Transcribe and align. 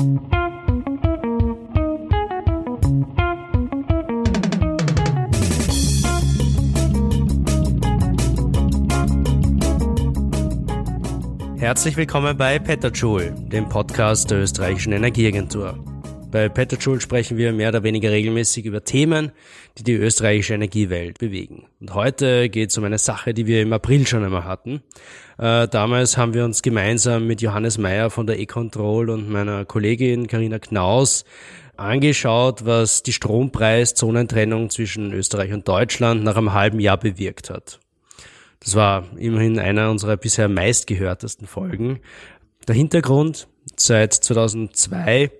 Herzlich 0.00 0.12
willkommen 11.98 12.34
bei 12.38 12.58
Petajoule, 12.58 13.32
dem 13.32 13.68
Podcast 13.68 14.30
der 14.30 14.38
österreichischen 14.38 14.94
Energieagentur. 14.94 15.78
Bei 16.30 16.48
Petajoule 16.48 17.00
sprechen 17.00 17.36
wir 17.36 17.52
mehr 17.52 17.68
oder 17.68 17.82
weniger 17.82 18.10
regelmäßig 18.10 18.64
über 18.64 18.84
Themen, 18.84 19.32
die 19.76 19.82
die 19.82 19.94
österreichische 19.94 20.54
Energiewelt 20.54 21.18
bewegen. 21.18 21.66
Und 21.80 21.92
heute 21.92 22.48
geht 22.48 22.70
es 22.70 22.78
um 22.78 22.84
eine 22.84 22.98
Sache, 22.98 23.34
die 23.34 23.46
wir 23.46 23.60
im 23.60 23.72
April 23.72 24.06
schon 24.06 24.24
einmal 24.24 24.44
hatten. 24.44 24.80
Äh, 25.40 25.68
damals 25.68 26.18
haben 26.18 26.34
wir 26.34 26.44
uns 26.44 26.60
gemeinsam 26.60 27.26
mit 27.26 27.40
Johannes 27.40 27.78
Meyer 27.78 28.10
von 28.10 28.26
der 28.26 28.38
E-Control 28.38 29.08
und 29.08 29.30
meiner 29.30 29.64
Kollegin 29.64 30.26
Karina 30.26 30.58
Knaus 30.58 31.24
angeschaut, 31.78 32.66
was 32.66 33.02
die 33.02 33.14
Strompreis-Zonentrennung 33.14 34.68
zwischen 34.68 35.14
Österreich 35.14 35.54
und 35.54 35.66
Deutschland 35.66 36.24
nach 36.24 36.36
einem 36.36 36.52
halben 36.52 36.78
Jahr 36.78 36.98
bewirkt 36.98 37.48
hat. 37.48 37.80
Das 38.58 38.74
war 38.74 39.06
immerhin 39.16 39.58
einer 39.58 39.90
unserer 39.90 40.18
bisher 40.18 40.50
meistgehörtesten 40.50 41.46
Folgen. 41.46 42.00
Der 42.68 42.74
Hintergrund, 42.74 43.48
seit 43.76 44.12
2002 44.12 45.30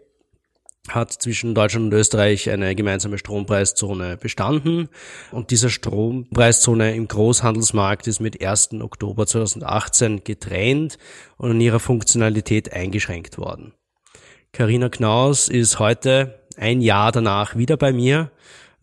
hat 0.88 1.12
zwischen 1.12 1.54
Deutschland 1.54 1.86
und 1.86 1.98
Österreich 1.98 2.50
eine 2.50 2.74
gemeinsame 2.74 3.18
Strompreiszone 3.18 4.16
bestanden 4.16 4.88
und 5.30 5.50
diese 5.50 5.70
Strompreiszone 5.70 6.94
im 6.94 7.06
Großhandelsmarkt 7.06 8.06
ist 8.06 8.20
mit 8.20 8.44
1. 8.44 8.80
Oktober 8.80 9.26
2018 9.26 10.24
getrennt 10.24 10.98
und 11.36 11.52
in 11.52 11.60
ihrer 11.60 11.80
Funktionalität 11.80 12.72
eingeschränkt 12.72 13.38
worden. 13.38 13.74
Karina 14.52 14.88
Knaus 14.88 15.48
ist 15.48 15.78
heute 15.78 16.40
ein 16.56 16.80
Jahr 16.80 17.12
danach 17.12 17.56
wieder 17.56 17.76
bei 17.76 17.92
mir. 17.92 18.30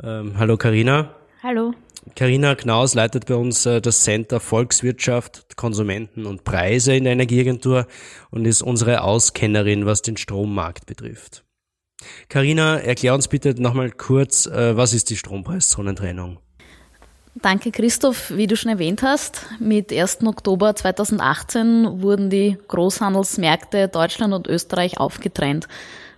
Ähm, 0.02 0.38
hallo 0.38 0.58
Karina. 0.58 1.16
Hallo. 1.44 1.74
Karina 2.16 2.56
Knaus 2.56 2.94
leitet 2.94 3.26
bei 3.26 3.36
uns 3.36 3.66
äh, 3.66 3.82
das 3.82 4.02
Center 4.02 4.40
Volkswirtschaft, 4.40 5.58
Konsumenten 5.58 6.26
und 6.26 6.44
Preise 6.44 6.96
in 6.96 7.04
der 7.04 7.14
Energieagentur 7.14 7.86
und 8.32 8.46
ist 8.46 8.62
unsere 8.62 9.02
Auskennerin, 9.02 9.86
was 9.86 10.04
den 10.04 10.16
Strommarkt 10.16 10.86
betrifft. 10.86 11.44
Karina, 12.30 12.80
erklär 12.80 13.14
uns 13.14 13.28
bitte 13.28 13.60
nochmal 13.62 13.92
kurz, 13.92 14.46
äh, 14.46 14.76
was 14.78 14.94
ist 14.94 15.10
die 15.10 15.18
Strompreiszonentrennung? 15.18 16.40
Danke, 17.42 17.72
Christoph. 17.72 18.32
Wie 18.36 18.48
du 18.48 18.56
schon 18.56 18.72
erwähnt 18.72 19.04
hast, 19.04 19.46
mit 19.60 19.94
1. 19.94 20.26
Oktober 20.26 20.76
2018 20.76 22.02
wurden 22.02 22.30
die 22.30 22.58
Großhandelsmärkte 22.68 23.88
Deutschland 23.88 24.34
und 24.34 24.48
Österreich 24.48 25.00
aufgetrennt. 25.00 25.68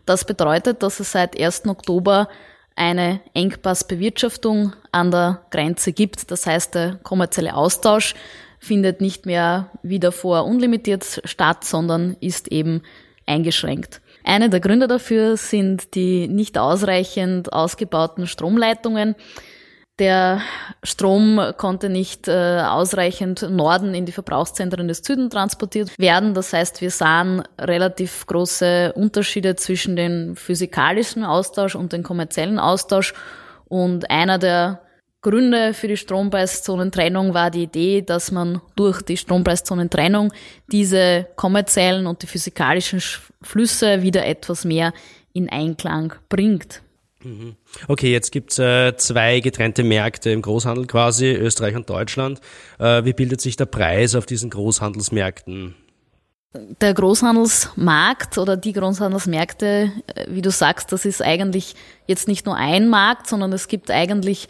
Das 0.06 0.26
bedeutet, 0.26 0.82
dass 0.82 1.00
es 1.00 1.12
seit 1.12 1.40
1. 1.40 1.68
Oktober 1.68 2.30
eine 2.76 3.20
Engpassbewirtschaftung 3.34 4.74
an 4.94 5.12
der 5.12 5.42
Grenze 5.52 5.92
gibt. 5.92 6.32
Das 6.32 6.46
heißt, 6.46 6.76
der 6.76 6.96
kommerzielle 7.04 7.54
Austausch 7.54 8.16
findet 8.60 9.02
nicht 9.02 9.26
mehr 9.26 9.70
wie 9.84 10.00
davor 10.00 10.46
unlimitiert 10.46 11.22
statt, 11.26 11.66
sondern 11.66 12.16
ist 12.22 12.48
eben 12.48 12.82
eingeschränkt. 13.26 14.02
Eine 14.24 14.50
der 14.50 14.60
Gründe 14.60 14.88
dafür 14.88 15.38
sind 15.38 15.96
die 15.96 16.28
nicht 16.28 16.58
ausreichend 16.58 17.54
ausgebauten 17.54 18.28
Stromleitungen. 18.28 19.16
Der 20.00 20.42
Strom 20.82 21.42
konnte 21.58 21.90
nicht 21.90 22.30
äh, 22.30 22.62
ausreichend 22.62 23.50
Norden 23.50 23.94
in 23.94 24.06
die 24.06 24.14
Verbrauchszentren 24.14 24.88
des 24.88 25.00
Süden 25.00 25.30
transportiert 25.30 26.00
werden. 26.00 26.34
Das 26.34 26.54
heißt, 26.54 26.80
wir 26.80 26.90
sahen 26.90 27.44
relativ 27.60 28.26
große 28.26 28.94
Unterschiede 28.94 29.58
zwischen 29.58 29.98
dem 29.98 30.38
physikalischen 30.38 31.26
Austausch 31.26 31.76
und 31.76 31.92
dem 31.92 32.04
kommerziellen 32.04 32.60
Austausch. 32.60 33.14
Und 33.68 34.10
einer 34.10 34.38
der 34.38 34.82
Gründe 35.22 35.74
für 35.74 35.90
die 35.90 35.98
Strompreiszonentrennung 35.98 37.34
war 37.34 37.52
die 37.52 37.64
Idee, 37.64 38.02
dass 38.02 38.32
man 38.32 38.62
durch 38.76 39.02
die 39.02 39.18
Strompreiszonentrennung 39.18 40.32
diese 40.72 41.28
kommerziellen 41.36 42.08
und 42.08 42.22
die 42.22 42.28
physikalischen 42.28 43.02
Flüsse 43.42 44.02
wieder 44.02 44.26
etwas 44.26 44.64
mehr 44.64 44.94
in 45.34 45.50
Einklang 45.50 46.14
bringt. 46.30 46.82
Mhm. 47.22 47.58
Okay, 47.90 48.12
jetzt 48.14 48.32
gibt's 48.32 48.60
äh, 48.60 48.96
zwei 48.96 49.42
getrennte 49.42 49.84
Märkte 49.84 50.30
im 50.30 50.42
Großhandel 50.42 50.88
quasi, 50.88 51.32
Österreich 51.34 51.76
und 51.76 51.90
Deutschland. 51.90 52.40
Äh, 52.78 53.04
wie 53.04 53.14
bildet 53.14 53.42
sich 53.42 53.58
der 53.58 53.66
Preis 53.66 54.16
auf 54.16 54.26
diesen 54.26 54.50
Großhandelsmärkten? 54.50 55.76
Der 56.80 56.94
Großhandelsmarkt 56.94 58.38
oder 58.38 58.56
die 58.56 58.72
Großhandelsmärkte, 58.72 59.92
äh, 60.16 60.26
wie 60.30 60.42
du 60.42 60.50
sagst, 60.50 60.94
das 60.94 61.04
ist 61.04 61.22
eigentlich 61.22 61.76
jetzt 62.08 62.30
nicht 62.30 62.46
nur 62.46 62.56
ein 62.56 62.88
Markt, 62.88 63.28
sondern 63.28 63.52
es 63.52 63.68
gibt 63.68 63.92
eigentlich 63.92 64.48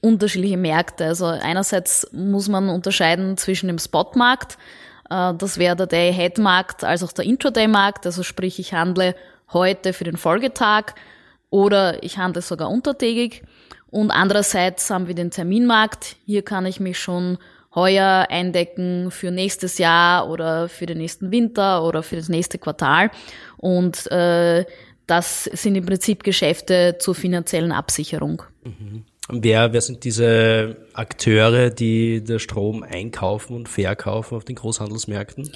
unterschiedliche 0.00 0.56
Märkte. 0.56 1.06
Also 1.06 1.26
einerseits 1.26 2.08
muss 2.12 2.48
man 2.48 2.68
unterscheiden 2.68 3.36
zwischen 3.36 3.66
dem 3.66 3.78
Spotmarkt, 3.78 4.58
äh, 5.10 5.34
das 5.34 5.58
wäre 5.58 5.76
der 5.76 5.86
Day-Ahead-Markt, 5.86 6.84
als 6.84 7.02
auch 7.02 7.12
der 7.12 7.24
Intraday-Markt, 7.24 8.06
also 8.06 8.22
sprich, 8.22 8.58
ich 8.58 8.72
handle 8.72 9.14
heute 9.52 9.92
für 9.92 10.04
den 10.04 10.16
Folgetag 10.16 10.94
oder 11.50 12.02
ich 12.02 12.18
handle 12.18 12.42
sogar 12.42 12.70
untertägig. 12.70 13.42
Und 13.90 14.12
andererseits 14.12 14.88
haben 14.88 15.08
wir 15.08 15.16
den 15.16 15.32
Terminmarkt. 15.32 16.16
Hier 16.24 16.42
kann 16.42 16.64
ich 16.64 16.78
mich 16.78 16.98
schon 16.98 17.38
heuer 17.74 18.26
eindecken 18.30 19.10
für 19.10 19.32
nächstes 19.32 19.78
Jahr 19.78 20.28
oder 20.28 20.68
für 20.68 20.86
den 20.86 20.98
nächsten 20.98 21.32
Winter 21.32 21.84
oder 21.84 22.04
für 22.04 22.16
das 22.16 22.28
nächste 22.28 22.58
Quartal. 22.58 23.10
Und 23.56 24.10
äh, 24.12 24.64
das 25.06 25.44
sind 25.44 25.74
im 25.74 25.86
Prinzip 25.86 26.22
Geschäfte 26.22 26.96
zur 27.00 27.16
finanziellen 27.16 27.72
Absicherung. 27.72 28.44
Mhm. 28.62 29.04
Wer, 29.32 29.72
wer 29.72 29.80
sind 29.80 30.04
diese 30.04 30.76
Akteure, 30.92 31.70
die 31.70 32.22
der 32.22 32.38
Strom 32.38 32.82
einkaufen 32.82 33.54
und 33.54 33.68
verkaufen 33.68 34.36
auf 34.36 34.44
den 34.44 34.56
Großhandelsmärkten? 34.56 35.52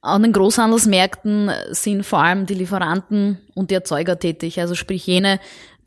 An 0.00 0.22
den 0.22 0.32
Großhandelsmärkten 0.32 1.50
sind 1.70 2.04
vor 2.04 2.18
allem 2.18 2.46
die 2.46 2.54
Lieferanten 2.54 3.38
und 3.54 3.70
die 3.70 3.76
Erzeuger 3.76 4.18
tätig, 4.18 4.60
also 4.60 4.74
sprich 4.74 5.06
jene, 5.06 5.38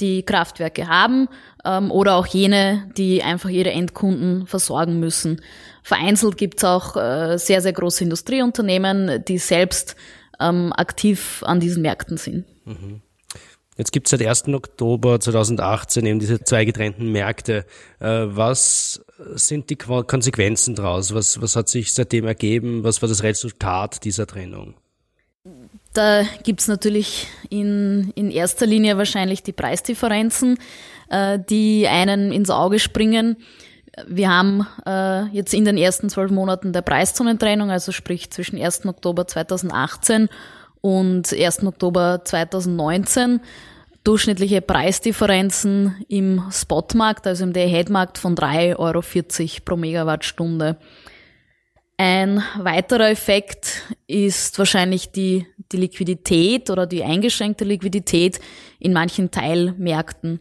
die 0.01 0.23
Kraftwerke 0.23 0.87
haben 0.87 1.27
ähm, 1.65 1.91
oder 1.91 2.15
auch 2.15 2.25
jene, 2.25 2.89
die 2.97 3.23
einfach 3.23 3.49
ihre 3.49 3.71
Endkunden 3.71 4.47
versorgen 4.47 4.99
müssen. 4.99 5.41
Vereinzelt 5.83 6.37
gibt's 6.37 6.63
auch 6.63 6.95
äh, 6.95 7.37
sehr, 7.37 7.61
sehr 7.61 7.73
große 7.73 8.03
Industrieunternehmen, 8.03 9.23
die 9.25 9.37
selbst 9.37 9.95
ähm, 10.39 10.73
aktiv 10.73 11.43
an 11.45 11.59
diesen 11.59 11.81
Märkten 11.81 12.17
sind. 12.17 12.45
Mhm. 12.65 13.01
Jetzt 13.77 13.91
gibt 13.91 14.07
es 14.07 14.11
seit 14.11 14.25
1. 14.25 14.47
Oktober 14.49 15.19
2018 15.19 16.05
eben 16.05 16.19
diese 16.19 16.41
zwei 16.41 16.63
getrennten 16.63 17.11
Märkte. 17.11 17.65
Äh, 17.99 18.25
was 18.27 19.05
sind 19.35 19.69
die 19.69 19.75
Konsequenzen 19.75 20.75
daraus? 20.75 21.13
Was, 21.13 21.41
was 21.41 21.55
hat 21.55 21.67
sich 21.67 21.93
seitdem 21.93 22.25
ergeben? 22.25 22.83
Was 22.83 23.01
war 23.01 23.09
das 23.09 23.23
Resultat 23.23 24.03
dieser 24.05 24.27
Trennung? 24.27 24.75
Da 25.93 26.23
gibt 26.43 26.61
es 26.61 26.67
natürlich 26.67 27.27
in, 27.49 28.11
in 28.15 28.31
erster 28.31 28.65
Linie 28.65 28.97
wahrscheinlich 28.97 29.43
die 29.43 29.53
Preisdifferenzen, 29.53 30.57
äh, 31.09 31.39
die 31.49 31.87
einen 31.87 32.31
ins 32.31 32.49
Auge 32.49 32.79
springen. 32.79 33.37
Wir 34.07 34.29
haben 34.29 34.67
äh, 34.85 35.25
jetzt 35.27 35.53
in 35.53 35.63
den 35.63 35.77
ersten 35.77 36.09
zwölf 36.09 36.31
Monaten 36.31 36.73
der 36.73 36.81
Preiszonentrennung, 36.81 37.71
also 37.71 37.93
sprich 37.93 38.29
zwischen 38.29 38.61
1. 38.61 38.85
Oktober 38.85 39.25
2018 39.27 40.27
und 40.85 41.33
1. 41.33 41.63
Oktober 41.63 42.21
2019 42.23 43.39
durchschnittliche 44.03 44.61
Preisdifferenzen 44.61 45.95
im 46.09 46.43
Spotmarkt, 46.51 47.25
also 47.25 47.43
im 47.43 47.53
Day-Ahead-Markt 47.53 48.19
von 48.19 48.35
3,40 48.35 48.77
Euro 48.77 49.01
pro 49.65 49.77
Megawattstunde. 49.77 50.77
Ein 51.97 52.43
weiterer 52.59 53.09
Effekt 53.09 53.81
ist 54.05 54.59
wahrscheinlich 54.59 55.11
die, 55.11 55.47
die 55.71 55.77
Liquidität 55.77 56.69
oder 56.69 56.85
die 56.85 57.03
eingeschränkte 57.03 57.65
Liquidität 57.65 58.39
in 58.77 58.93
manchen 58.93 59.31
Teilmärkten. 59.31 60.39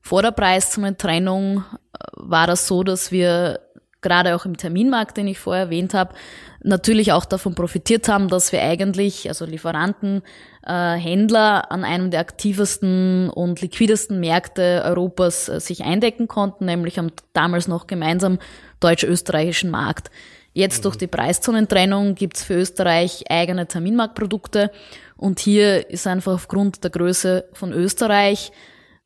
Vor 0.00 0.22
der 0.22 0.30
Preiszonentrennung 0.30 1.64
war 2.12 2.46
das 2.46 2.68
so, 2.68 2.84
dass 2.84 3.10
wir 3.10 3.58
gerade 4.02 4.34
auch 4.34 4.44
im 4.44 4.56
Terminmarkt, 4.56 5.16
den 5.16 5.28
ich 5.28 5.38
vorher 5.38 5.64
erwähnt 5.64 5.94
habe, 5.94 6.14
natürlich 6.62 7.12
auch 7.12 7.24
davon 7.24 7.54
profitiert 7.54 8.08
haben, 8.08 8.28
dass 8.28 8.52
wir 8.52 8.62
eigentlich, 8.62 9.28
also 9.28 9.44
Lieferanten, 9.44 10.22
äh, 10.66 10.94
Händler 10.94 11.70
an 11.70 11.84
einem 11.84 12.10
der 12.10 12.20
aktivsten 12.20 13.30
und 13.30 13.60
liquidesten 13.60 14.20
Märkte 14.20 14.82
Europas 14.84 15.48
äh, 15.48 15.60
sich 15.60 15.84
eindecken 15.84 16.28
konnten, 16.28 16.66
nämlich 16.66 16.98
am 16.98 17.10
damals 17.32 17.68
noch 17.68 17.86
gemeinsam 17.86 18.38
deutsch-österreichischen 18.80 19.70
Markt. 19.70 20.10
Jetzt 20.52 20.84
durch 20.84 20.96
die 20.96 21.06
Preiszonentrennung 21.06 22.16
gibt's 22.16 22.42
für 22.42 22.54
Österreich 22.54 23.24
eigene 23.30 23.66
Terminmarktprodukte 23.66 24.72
und 25.16 25.38
hier 25.38 25.88
ist 25.90 26.06
einfach 26.06 26.34
aufgrund 26.34 26.82
der 26.82 26.90
Größe 26.90 27.44
von 27.52 27.72
Österreich 27.72 28.50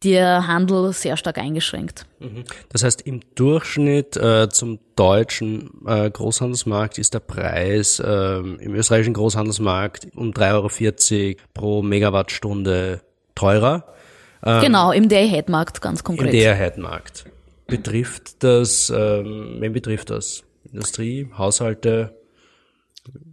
der 0.02 0.46
Handel 0.46 0.92
sehr 0.92 1.16
stark 1.16 1.38
eingeschränkt. 1.38 2.06
Mhm. 2.18 2.44
Das 2.68 2.84
heißt, 2.84 3.02
im 3.02 3.20
Durchschnitt 3.34 4.16
äh, 4.16 4.48
zum 4.50 4.78
deutschen 4.96 5.70
äh, 5.86 6.10
Großhandelsmarkt 6.10 6.98
ist 6.98 7.14
der 7.14 7.20
Preis 7.20 8.00
äh, 8.00 8.36
im 8.36 8.74
österreichischen 8.74 9.14
Großhandelsmarkt 9.14 10.08
um 10.14 10.32
3,40 10.32 11.26
Euro 11.26 11.36
pro 11.54 11.82
Megawattstunde 11.82 13.00
teurer. 13.34 13.86
Ähm, 14.44 14.60
genau, 14.60 14.92
im 14.92 15.08
Day-Ahead-Markt 15.08 15.80
ganz 15.80 16.04
konkret. 16.04 16.26
Im 16.26 16.32
Day-Ahead-Markt. 16.32 17.24
Betrifft 17.66 18.42
das, 18.42 18.90
ähm, 18.90 19.56
wen 19.60 19.72
betrifft 19.72 20.10
das? 20.10 20.44
Industrie, 20.70 21.30
Haushalte? 21.36 22.14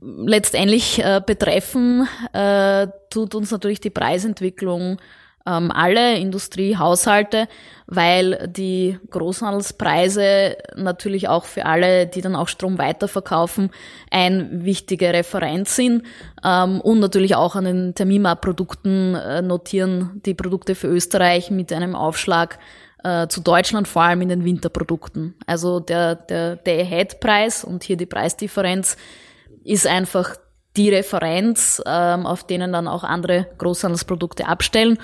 Letztendlich 0.01 0.99
äh, 0.99 1.21
betreffen 1.25 2.07
äh, 2.33 2.87
tut 3.09 3.35
uns 3.35 3.51
natürlich 3.51 3.79
die 3.79 3.89
Preisentwicklung 3.89 4.99
ähm, 5.45 5.71
alle 5.71 6.17
Industrie, 6.17 6.77
Haushalte, 6.77 7.47
weil 7.87 8.47
die 8.47 8.97
Großhandelspreise 9.09 10.55
natürlich 10.75 11.27
auch 11.27 11.45
für 11.45 11.65
alle, 11.65 12.07
die 12.07 12.21
dann 12.21 12.35
auch 12.35 12.47
Strom 12.47 12.77
weiterverkaufen, 12.77 13.71
ein 14.09 14.63
wichtige 14.63 15.13
Referenz 15.13 15.75
sind 15.75 16.03
ähm, 16.43 16.79
und 16.81 16.99
natürlich 16.99 17.35
auch 17.35 17.55
an 17.55 17.65
den 17.65 17.95
Terminmarktprodukten 17.95 19.15
äh, 19.15 19.41
notieren 19.41 20.21
die 20.25 20.33
Produkte 20.33 20.75
für 20.75 20.87
Österreich 20.87 21.51
mit 21.51 21.73
einem 21.73 21.95
Aufschlag 21.95 22.59
äh, 23.03 23.27
zu 23.27 23.41
Deutschland, 23.41 23.87
vor 23.87 24.03
allem 24.03 24.21
in 24.21 24.29
den 24.29 24.45
Winterprodukten. 24.45 25.35
Also 25.47 25.79
der, 25.79 26.15
der 26.15 26.57
Day-Ahead-Preis 26.57 27.63
und 27.63 27.83
hier 27.83 27.97
die 27.97 28.05
Preisdifferenz 28.05 28.95
ist 29.63 29.87
einfach 29.87 30.35
die 30.77 30.89
Referenz, 30.89 31.81
ähm, 31.85 32.25
auf 32.25 32.45
denen 32.45 32.71
dann 32.71 32.87
auch 32.87 33.03
andere 33.03 33.47
Großhandelsprodukte 33.57 34.47
abstellen 34.47 34.97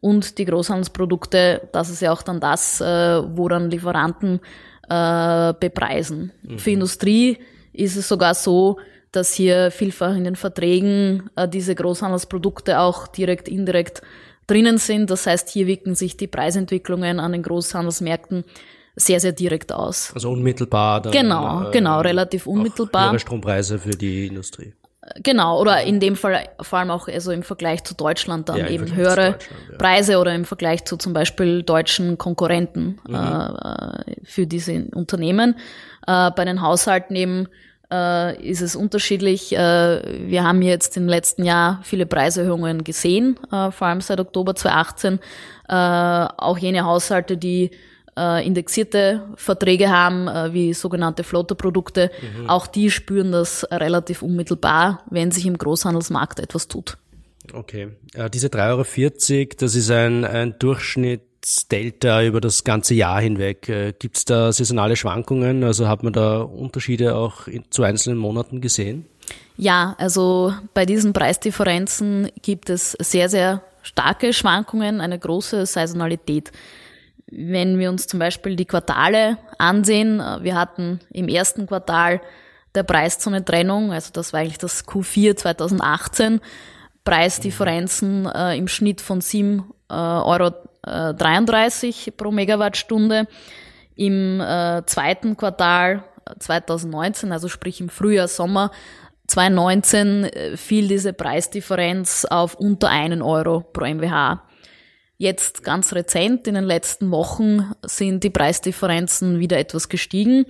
und 0.00 0.38
die 0.38 0.44
Großhandelsprodukte, 0.44 1.68
das 1.72 1.90
ist 1.90 2.00
ja 2.00 2.12
auch 2.12 2.22
dann 2.22 2.40
das, 2.40 2.80
äh, 2.80 2.84
wo 2.84 3.48
dann 3.48 3.70
Lieferanten 3.70 4.40
äh, 4.88 5.54
bepreisen. 5.58 6.32
Mhm. 6.42 6.58
Für 6.58 6.70
Industrie 6.70 7.38
ist 7.72 7.96
es 7.96 8.08
sogar 8.08 8.34
so, 8.34 8.78
dass 9.12 9.32
hier 9.32 9.70
vielfach 9.70 10.14
in 10.14 10.24
den 10.24 10.36
Verträgen 10.36 11.30
äh, 11.36 11.48
diese 11.48 11.74
Großhandelsprodukte 11.74 12.78
auch 12.78 13.08
direkt, 13.08 13.48
indirekt 13.48 14.02
drinnen 14.46 14.78
sind. 14.78 15.10
Das 15.10 15.26
heißt, 15.26 15.48
hier 15.48 15.66
wirken 15.66 15.94
sich 15.94 16.16
die 16.16 16.26
Preisentwicklungen 16.26 17.20
an 17.20 17.32
den 17.32 17.42
Großhandelsmärkten 17.42 18.44
sehr, 18.96 19.20
sehr 19.20 19.32
direkt 19.32 19.72
aus. 19.72 20.12
Also 20.14 20.30
unmittelbar. 20.30 21.02
Dann, 21.02 21.12
genau, 21.12 21.68
äh, 21.68 21.70
genau, 21.70 22.00
relativ 22.00 22.46
unmittelbar. 22.46 23.06
Höhere 23.06 23.18
Strompreise 23.20 23.78
für 23.78 23.90
die 23.90 24.26
Industrie. 24.26 24.74
Genau, 25.22 25.60
oder 25.60 25.82
in 25.84 26.00
dem 26.00 26.16
Fall 26.16 26.48
vor 26.60 26.80
allem 26.80 26.90
auch 26.90 27.08
also 27.08 27.30
im 27.30 27.42
Vergleich 27.42 27.84
zu 27.84 27.94
Deutschland 27.94 28.48
dann 28.48 28.58
ja, 28.58 28.68
eben 28.68 28.94
höhere 28.94 29.38
ja. 29.70 29.78
Preise 29.78 30.18
oder 30.18 30.34
im 30.34 30.44
Vergleich 30.44 30.84
zu 30.84 30.96
zum 30.96 31.12
Beispiel 31.12 31.62
deutschen 31.62 32.18
Konkurrenten 32.18 32.98
mhm. 33.06 33.14
äh, 33.14 34.14
für 34.24 34.46
diese 34.46 34.86
Unternehmen. 34.94 35.54
Äh, 36.06 36.30
bei 36.32 36.44
den 36.44 36.60
Haushalten 36.62 37.14
eben 37.14 37.48
äh, 37.92 38.42
ist 38.42 38.60
es 38.60 38.74
unterschiedlich. 38.74 39.56
Äh, 39.56 40.28
wir 40.28 40.42
haben 40.42 40.62
jetzt 40.62 40.96
im 40.96 41.08
letzten 41.08 41.44
Jahr 41.44 41.80
viele 41.84 42.04
Preiserhöhungen 42.04 42.82
gesehen, 42.82 43.38
äh, 43.52 43.70
vor 43.70 43.86
allem 43.86 44.00
seit 44.00 44.20
Oktober 44.20 44.54
2018. 44.54 45.20
Äh, 45.68 45.74
auch 45.74 46.58
jene 46.58 46.84
Haushalte, 46.84 47.36
die 47.36 47.70
äh, 48.18 48.46
indexierte 48.46 49.22
Verträge 49.36 49.90
haben, 49.90 50.28
äh, 50.28 50.52
wie 50.52 50.74
sogenannte 50.74 51.24
Flotterprodukte, 51.24 52.10
mhm. 52.20 52.50
auch 52.50 52.66
die 52.66 52.90
spüren 52.90 53.32
das 53.32 53.64
relativ 53.70 54.22
unmittelbar, 54.22 55.04
wenn 55.10 55.30
sich 55.30 55.46
im 55.46 55.56
Großhandelsmarkt 55.56 56.40
etwas 56.40 56.68
tut. 56.68 56.98
Okay. 57.52 57.88
Äh, 58.14 58.28
diese 58.30 58.48
3,40 58.48 59.38
Euro, 59.38 59.48
das 59.58 59.74
ist 59.74 59.90
ein, 59.90 60.24
ein 60.24 60.54
Durchschnittsdelta 60.58 62.22
über 62.24 62.40
das 62.40 62.64
ganze 62.64 62.94
Jahr 62.94 63.20
hinweg. 63.20 63.68
Äh, 63.68 63.94
Gibt 63.98 64.16
es 64.16 64.24
da 64.24 64.52
saisonale 64.52 64.96
Schwankungen? 64.96 65.64
Also 65.64 65.88
hat 65.88 66.02
man 66.02 66.12
da 66.12 66.40
Unterschiede 66.40 67.14
auch 67.16 67.46
in, 67.46 67.64
zu 67.70 67.82
einzelnen 67.82 68.18
Monaten 68.18 68.60
gesehen? 68.60 69.06
Ja, 69.56 69.96
also 69.98 70.54
bei 70.74 70.86
diesen 70.86 71.12
Preisdifferenzen 71.12 72.30
gibt 72.42 72.70
es 72.70 72.92
sehr, 72.92 73.28
sehr 73.28 73.62
starke 73.82 74.32
Schwankungen, 74.32 75.00
eine 75.00 75.18
große 75.18 75.66
Saisonalität. 75.66 76.52
Wenn 77.30 77.78
wir 77.78 77.90
uns 77.90 78.06
zum 78.06 78.18
Beispiel 78.20 78.56
die 78.56 78.64
Quartale 78.64 79.38
ansehen, 79.58 80.20
äh, 80.20 80.42
wir 80.42 80.54
hatten 80.54 81.00
im 81.10 81.28
ersten 81.28 81.66
Quartal 81.66 82.20
der 82.74 82.82
Preiszone-Trennung, 82.82 83.92
also 83.92 84.10
das 84.12 84.32
war 84.32 84.40
eigentlich 84.40 84.58
das 84.58 84.86
Q4 84.86 85.36
2018, 85.36 86.40
Preisdifferenzen 87.04 88.26
äh, 88.26 88.56
im 88.56 88.68
Schnitt 88.68 89.00
von 89.00 89.20
7,33 89.20 89.90
äh, 89.90 89.94
Euro 89.94 90.52
pro 92.16 92.30
Megawattstunde. 92.30 93.26
Im 93.96 94.40
äh, 94.40 94.82
zweiten 94.86 95.36
Quartal 95.36 96.04
2019, 96.38 97.32
also 97.32 97.48
sprich 97.48 97.80
im 97.80 97.88
Frühjahr, 97.88 98.28
Sommer 98.28 98.70
2019, 99.26 100.24
äh, 100.24 100.56
fiel 100.56 100.88
diese 100.88 101.12
Preisdifferenz 101.12 102.24
auf 102.24 102.54
unter 102.54 102.90
einen 102.90 103.22
Euro 103.22 103.60
pro 103.60 103.84
MWH. 103.84 104.42
Jetzt 105.20 105.64
ganz 105.64 105.92
rezent, 105.92 106.46
in 106.46 106.54
den 106.54 106.64
letzten 106.64 107.10
Wochen, 107.10 107.72
sind 107.82 108.22
die 108.22 108.30
Preisdifferenzen 108.30 109.40
wieder 109.40 109.58
etwas 109.58 109.88
gestiegen. 109.88 110.46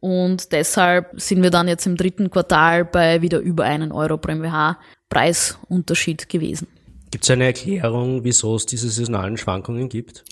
Und 0.00 0.50
deshalb 0.50 1.20
sind 1.20 1.42
wir 1.44 1.50
dann 1.50 1.68
jetzt 1.68 1.86
im 1.86 1.96
dritten 1.96 2.28
Quartal 2.28 2.84
bei 2.84 3.22
wieder 3.22 3.38
über 3.38 3.64
einen 3.64 3.92
Euro 3.92 4.18
pro 4.18 4.32
MWH 4.32 4.78
Preisunterschied 5.08 6.28
gewesen. 6.28 6.66
Gibt 7.12 7.24
es 7.24 7.30
eine 7.30 7.44
Erklärung, 7.44 8.24
wieso 8.24 8.56
es 8.56 8.66
diese 8.66 8.88
saisonalen 8.88 9.36
Schwankungen 9.36 9.88
gibt? 9.88 10.24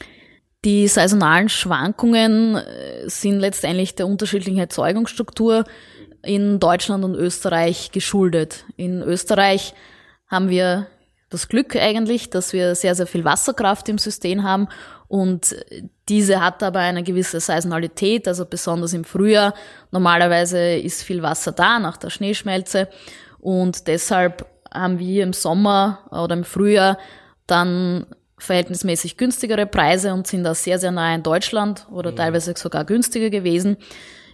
Die 0.65 0.89
saisonalen 0.89 1.49
Schwankungen 1.49 2.57
äh, 2.57 3.09
sind 3.09 3.39
letztendlich 3.39 3.95
der 3.95 4.09
unterschiedlichen 4.09 4.59
Erzeugungsstruktur 4.59 5.65
in 6.25 6.59
Deutschland 6.59 7.05
und 7.05 7.15
Österreich 7.15 7.93
geschuldet. 7.93 8.65
In 8.77 9.03
Österreich 9.03 9.75
haben 10.27 10.51
wir 10.51 10.89
das 11.31 11.49
Glück 11.49 11.77
eigentlich, 11.77 12.31
dass 12.31 12.53
wir 12.53 12.75
sehr, 12.75 12.95
sehr 12.95 13.07
viel 13.07 13.25
Wasserkraft 13.25 13.89
im 13.89 13.99
System 13.99 14.43
haben 14.43 14.69
und 15.09 15.57
diese 16.09 16.41
hat 16.41 16.63
aber 16.63 16.81
eine 16.81 17.03
gewisse 17.03 17.41
Saisonalität, 17.41 18.29
also 18.29 18.45
besonders 18.45 18.93
im 18.93 19.05
Frühjahr. 19.05 19.55
Normalerweise 19.91 20.77
ist 20.77 21.03
viel 21.03 21.23
Wasser 21.23 21.53
da 21.53 21.79
nach 21.79 21.97
der 21.97 22.11
Schneeschmelze 22.11 22.89
und 23.39 23.87
deshalb 23.89 24.47
haben 24.73 24.99
wir 24.99 25.23
im 25.23 25.33
Sommer 25.33 26.01
oder 26.11 26.35
im 26.35 26.45
Frühjahr 26.45 26.99
dann 27.47 28.07
verhältnismäßig 28.39 29.17
günstigere 29.17 29.67
Preise 29.67 30.13
und 30.13 30.27
sind 30.27 30.45
da 30.45 30.55
sehr, 30.55 30.79
sehr 30.79 30.93
nah 30.93 31.15
in 31.15 31.23
Deutschland 31.23 31.87
oder 31.91 32.13
mhm. 32.13 32.17
teilweise 32.17 32.55
sogar 32.57 32.85
günstiger 32.85 33.31
gewesen. 33.31 33.77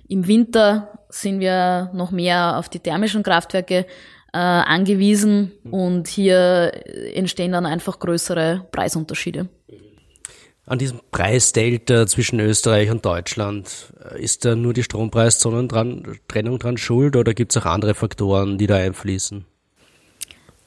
Im 0.09 0.27
Winter 0.27 0.99
sind 1.09 1.41
wir 1.41 1.91
noch 1.95 2.11
mehr 2.11 2.59
auf 2.59 2.69
die 2.69 2.81
thermischen 2.81 3.23
Kraftwerke 3.23 3.87
äh, 4.35 4.37
angewiesen 4.37 5.53
und 5.71 6.09
hier 6.09 6.73
entstehen 7.15 7.53
dann 7.53 7.67
einfach 7.67 8.01
größere 8.01 8.67
Preisunterschiede. 8.73 9.49
An 10.67 10.79
diesem 10.79 10.99
Preisdelta 11.13 12.07
zwischen 12.09 12.41
Österreich 12.41 12.91
und 12.91 13.05
Deutschland, 13.05 13.93
äh, 14.13 14.21
ist 14.21 14.45
da 14.45 14.57
nur 14.57 14.73
die 14.75 14.83
Strompreistrennung 14.83 15.69
dran 16.59 16.77
schuld 16.77 17.15
oder 17.15 17.33
gibt 17.33 17.55
es 17.55 17.63
auch 17.63 17.67
andere 17.67 17.95
Faktoren, 17.95 18.59
die 18.59 18.67
da 18.67 18.75
einfließen? 18.75 19.45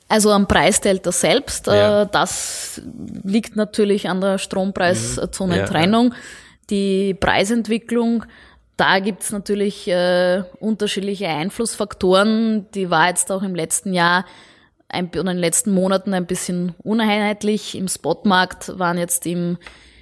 Also 0.07 0.31
am 0.31 0.47
Preisdelta 0.47 1.11
selbst, 1.11 1.67
äh, 1.67 1.75
ja. 1.75 2.01
äh, 2.03 2.07
das 2.09 2.81
liegt 3.23 3.57
natürlich 3.57 4.07
an 4.07 4.21
der 4.21 4.37
Strompreiszonentrennung. 4.37 6.11
Ja, 6.11 6.13
ja. 6.13 6.21
Die 6.69 7.13
Preisentwicklung 7.13 8.23
da 8.77 8.99
gibt's 8.99 9.31
natürlich 9.31 9.87
äh, 9.87 10.43
unterschiedliche 10.59 11.27
Einflussfaktoren. 11.27 12.67
Die 12.75 12.89
war 12.89 13.09
jetzt 13.09 13.31
auch 13.31 13.41
im 13.41 13.55
letzten 13.55 13.93
Jahr 13.93 14.25
ein, 14.87 15.09
oder 15.09 15.21
in 15.21 15.27
den 15.27 15.37
letzten 15.37 15.71
Monaten 15.71 16.13
ein 16.13 16.27
bisschen 16.27 16.75
uneinheitlich. 16.83 17.75
Im 17.75 17.87
Spotmarkt 17.87 18.77
waren 18.77 18.97
jetzt 18.97 19.25
im, 19.25 19.57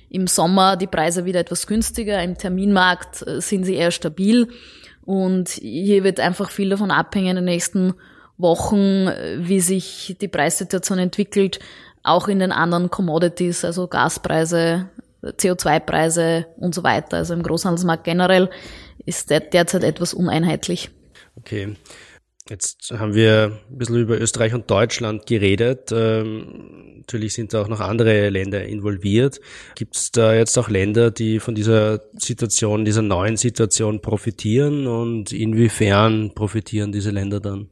im 0.10 0.28
Sommer 0.28 0.76
die 0.76 0.88
Preise 0.88 1.26
wieder 1.26 1.40
etwas 1.40 1.68
günstiger. 1.68 2.22
Im 2.22 2.38
Terminmarkt 2.38 3.26
äh, 3.26 3.42
sind 3.42 3.64
sie 3.64 3.76
eher 3.76 3.92
stabil. 3.92 4.50
Und 5.06 5.50
hier 5.50 6.04
wird 6.04 6.20
einfach 6.20 6.50
viel 6.50 6.70
davon 6.70 6.92
abhängen 6.92 7.30
in 7.30 7.36
den 7.38 7.46
nächsten 7.46 7.94
Wochen, 8.38 9.08
äh, 9.08 9.38
wie 9.40 9.62
sich 9.62 10.18
die 10.20 10.28
Preissituation 10.28 11.00
entwickelt, 11.00 11.60
auch 12.04 12.28
in 12.28 12.40
den 12.40 12.52
anderen 12.52 12.92
Commodities, 12.92 13.64
also 13.64 13.88
Gaspreise, 13.88 14.90
CO2-Preise 15.32 16.48
und 16.58 16.76
so 16.76 16.84
weiter. 16.84 17.18
Also 17.18 17.34
im 17.34 17.44
Großhandelsmarkt 17.44 18.04
generell 18.04 18.50
ist 19.06 19.30
der 19.30 19.40
derzeit 19.40 19.84
etwas 19.84 20.14
uneinheitlich. 20.14 20.90
Okay. 21.36 21.76
Jetzt 22.48 22.94
haben 22.96 23.16
wir 23.16 23.60
ein 23.72 23.78
bisschen 23.78 24.02
über 24.02 24.22
Österreich 24.22 24.54
und 24.54 24.70
Deutschland 24.70 25.26
geredet. 25.26 25.92
Ähm, 25.92 26.98
natürlich 26.98 27.34
sind 27.34 27.54
da 27.56 27.64
auch 27.64 27.68
noch 27.68 27.80
andere 27.80 28.30
Länder 28.30 28.64
involviert. 28.66 29.42
Gibt 29.74 29.96
es 29.96 30.12
da 30.12 30.36
jetzt 30.36 30.56
auch 30.60 30.70
Länder, 30.70 31.10
die 31.10 31.40
von 31.40 31.56
dieser 31.56 32.02
Situation, 32.14 32.86
dieser 32.86 33.02
neuen 33.02 33.36
Situation 33.36 34.00
profitieren 34.00 34.86
und 34.86 35.32
inwiefern 35.32 36.36
profitieren 36.36 36.92
diese 36.92 37.10
Länder 37.10 37.40
dann? 37.40 37.72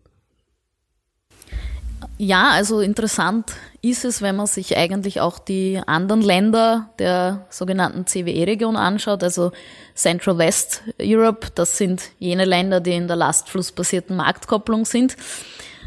Ja, 2.18 2.52
also 2.52 2.80
interessant 2.80 3.54
ist 3.82 4.06
es, 4.06 4.22
wenn 4.22 4.36
man 4.36 4.48
sich 4.48 4.78
eigentlich 4.78 5.20
auch 5.20 5.40
die 5.40 5.82
anderen 5.86 6.22
Länder 6.22 6.90
der 7.00 7.46
sogenannten 7.50 8.06
CWE-Region 8.06 8.78
anschaut, 8.78 9.24
also 9.24 9.52
Central 9.96 10.38
West 10.38 10.84
Europe. 11.02 11.48
Das 11.56 11.78
sind 11.78 12.04
jene 12.20 12.46
Länder, 12.46 12.80
die 12.80 12.94
in 12.94 13.08
der 13.08 13.18
lastflussbasierten 13.18 14.16
Marktkopplung 14.16 14.86
sind. 14.86 15.18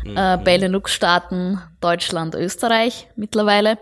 Mhm. 0.05 0.17
Äh, 0.17 0.39
Benelux-Staaten, 0.43 1.61
Deutschland, 1.81 2.35
Österreich 2.35 3.09
mittlerweile. 3.17 3.79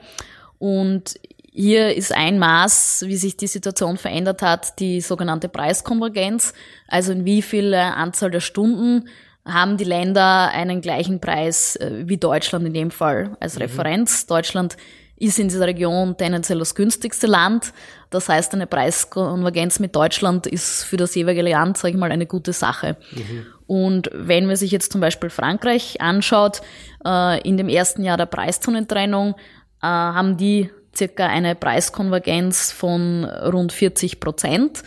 Und 0.59 1.19
hier 1.51 1.95
ist 1.95 2.13
ein 2.13 2.39
Maß, 2.39 3.05
wie 3.07 3.17
sich 3.17 3.37
die 3.37 3.47
Situation 3.47 3.97
verändert 3.97 4.43
hat, 4.43 4.79
die 4.81 5.01
sogenannte 5.01 5.49
Preiskonvergenz. 5.49 6.53
Also 6.89 7.13
in 7.13 7.25
wie 7.25 7.43
viel 7.43 7.73
Anzahl 7.75 8.31
der 8.31 8.41
Stunden 8.41 9.09
haben 9.45 9.77
die 9.77 9.85
Länder 9.85 10.51
einen 10.53 10.81
gleichen 10.81 11.21
Preis 11.21 11.77
äh, 11.77 12.05
wie 12.07 12.17
Deutschland 12.17 12.67
in 12.67 12.73
dem 12.73 12.91
Fall 12.91 13.37
als 13.41 13.57
mhm. 13.57 13.63
Referenz. 13.63 14.27
Deutschland 14.27 14.77
ist 15.17 15.39
in 15.39 15.49
dieser 15.49 15.67
Region 15.67 16.17
tendenziell 16.17 16.59
das 16.59 16.75
günstigste 16.75 17.27
Land. 17.27 17.73
Das 18.11 18.29
heißt, 18.29 18.53
eine 18.55 18.67
Preiskonvergenz 18.67 19.79
mit 19.79 19.95
Deutschland 19.95 20.47
ist 20.47 20.85
für 20.85 20.97
das 20.97 21.15
jeweilige 21.15 21.43
Land, 21.51 21.79
sage 21.79 21.95
ich 21.95 22.01
mal, 22.01 22.11
eine 22.11 22.27
gute 22.27 22.53
Sache. 22.53 22.97
Mhm. 23.13 23.47
Und 23.67 24.11
wenn 24.13 24.47
man 24.47 24.57
sich 24.57 24.71
jetzt 24.71 24.93
zum 24.93 25.01
Beispiel 25.01 25.31
Frankreich 25.31 26.01
anschaut, 26.01 26.63
äh, 27.05 27.41
in 27.47 27.57
dem 27.57 27.69
ersten 27.69 28.03
Jahr 28.03 28.17
der 28.17 28.27
Preiszonentrennung 28.27 29.35
äh, 29.83 29.87
haben 29.87 30.37
die 30.37 30.71
circa 30.95 31.27
eine 31.27 31.55
Preiskonvergenz 31.55 32.73
von 32.73 33.25
rund 33.25 33.73
40 33.73 34.21
Prozent. 34.21 34.83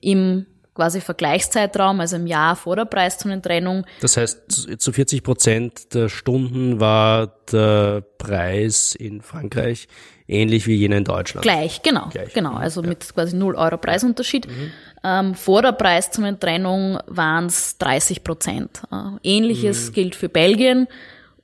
Im 0.00 0.46
quasi 0.74 1.00
Vergleichszeitraum, 1.00 2.00
also 2.00 2.16
im 2.16 2.26
Jahr 2.26 2.56
vor 2.56 2.76
der 2.76 2.84
Preiszonentrennung. 2.84 3.86
Das 4.00 4.16
heißt, 4.16 4.80
zu 4.80 4.92
40 4.92 5.22
Prozent 5.22 5.94
der 5.94 6.08
Stunden 6.08 6.80
war 6.80 7.28
der 7.50 8.02
Preis 8.18 8.94
in 8.94 9.22
Frankreich 9.22 9.88
ähnlich 10.26 10.66
wie 10.66 10.74
jener 10.74 10.96
in 10.96 11.04
Deutschland. 11.04 11.42
Gleich, 11.42 11.82
genau. 11.82 12.08
Gleich. 12.10 12.32
Genau, 12.32 12.54
also 12.54 12.82
ja. 12.82 12.88
mit 12.88 13.14
quasi 13.14 13.36
0 13.36 13.54
Euro 13.56 13.76
Preisunterschied. 13.76 14.48
Mhm. 14.48 14.72
Ähm, 15.02 15.34
vor 15.34 15.62
der 15.62 15.72
Preiszonentrennung 15.72 16.98
waren 17.06 17.46
es 17.46 17.78
30 17.78 18.24
Prozent. 18.24 18.82
Äh, 18.90 19.18
Ähnliches 19.22 19.88
mhm. 19.90 19.92
gilt 19.92 20.16
für 20.16 20.28
Belgien. 20.28 20.88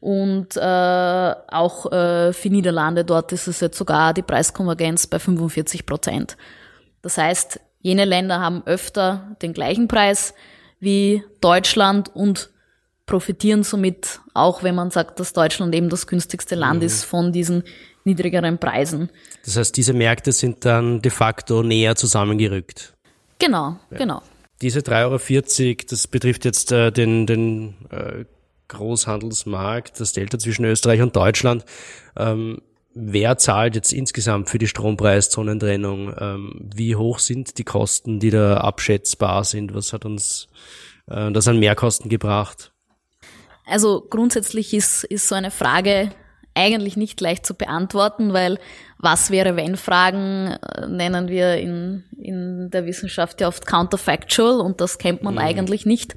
Und 0.00 0.56
äh, 0.56 0.60
auch 0.60 1.92
äh, 1.92 2.32
für 2.32 2.48
Niederlande, 2.48 3.04
dort 3.04 3.32
ist 3.32 3.46
es 3.46 3.60
jetzt 3.60 3.76
sogar 3.76 4.14
die 4.14 4.22
Preiskonvergenz 4.22 5.06
bei 5.06 5.18
45 5.18 5.84
Prozent. 5.84 6.38
Das 7.02 7.18
heißt, 7.18 7.60
Jene 7.80 8.04
Länder 8.04 8.40
haben 8.40 8.62
öfter 8.66 9.36
den 9.42 9.52
gleichen 9.52 9.88
Preis 9.88 10.34
wie 10.80 11.22
Deutschland 11.40 12.14
und 12.14 12.50
profitieren 13.06 13.64
somit, 13.64 14.20
auch 14.34 14.62
wenn 14.62 14.74
man 14.74 14.90
sagt, 14.90 15.18
dass 15.18 15.32
Deutschland 15.32 15.74
eben 15.74 15.88
das 15.88 16.06
günstigste 16.06 16.54
Land 16.54 16.80
mhm. 16.80 16.86
ist, 16.86 17.04
von 17.04 17.32
diesen 17.32 17.64
niedrigeren 18.04 18.58
Preisen. 18.58 19.10
Das 19.44 19.56
heißt, 19.56 19.76
diese 19.76 19.92
Märkte 19.92 20.32
sind 20.32 20.64
dann 20.64 21.02
de 21.02 21.10
facto 21.10 21.62
näher 21.62 21.96
zusammengerückt. 21.96 22.94
Genau, 23.38 23.76
ja. 23.90 23.98
genau. 23.98 24.22
Diese 24.62 24.80
3,40 24.80 25.66
Euro, 25.68 25.76
das 25.88 26.06
betrifft 26.06 26.44
jetzt 26.44 26.70
äh, 26.70 26.90
den, 26.92 27.26
den 27.26 27.74
äh, 27.90 28.24
Großhandelsmarkt, 28.68 29.98
das 29.98 30.12
Delta 30.12 30.38
zwischen 30.38 30.64
Österreich 30.64 31.02
und 31.02 31.16
Deutschland. 31.16 31.64
Ähm, 32.16 32.60
wer 32.94 33.38
zahlt 33.38 33.74
jetzt 33.74 33.92
insgesamt 33.92 34.50
für 34.50 34.58
die 34.58 34.66
Strompreiszonentrennung? 34.66 36.14
Ähm, 36.18 36.70
wie 36.74 36.96
hoch 36.96 37.18
sind 37.18 37.58
die 37.58 37.64
Kosten, 37.64 38.20
die 38.20 38.30
da 38.30 38.58
abschätzbar 38.58 39.44
sind? 39.44 39.74
Was 39.74 39.92
hat 39.92 40.04
uns 40.04 40.48
äh, 41.08 41.30
das 41.32 41.48
an 41.48 41.58
Mehrkosten 41.58 42.08
gebracht? 42.08 42.72
Also 43.66 44.06
grundsätzlich 44.08 44.74
ist, 44.74 45.04
ist 45.04 45.28
so 45.28 45.34
eine 45.34 45.50
Frage 45.50 46.10
eigentlich 46.54 46.96
nicht 46.96 47.20
leicht 47.20 47.46
zu 47.46 47.54
beantworten, 47.54 48.32
weil 48.32 48.58
was 48.98 49.30
wäre 49.30 49.56
wenn 49.56 49.76
Fragen 49.76 50.48
äh, 50.48 50.86
nennen 50.86 51.28
wir 51.28 51.54
in, 51.56 52.04
in 52.18 52.70
der 52.70 52.86
Wissenschaft 52.86 53.40
ja 53.40 53.48
oft 53.48 53.66
counterfactual 53.66 54.60
und 54.60 54.80
das 54.80 54.98
kennt 54.98 55.22
man 55.22 55.34
mhm. 55.34 55.40
eigentlich 55.40 55.86
nicht. 55.86 56.16